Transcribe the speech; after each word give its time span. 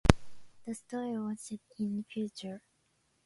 The 0.65 0.73
story 0.73 1.15
was 1.19 1.41
set 1.41 1.59
in 1.77 1.95
the 1.97 2.01
future. 2.01 2.63